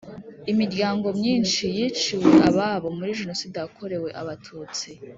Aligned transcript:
Imiryango 0.51 1.07
myinshi 1.19 1.63
yiciwe 1.77 2.29
ababo 2.49 2.87
muri 2.97 3.17
Jenoside 3.19 3.55
yakorewe 3.59 4.09
Abatutsi 4.21 4.89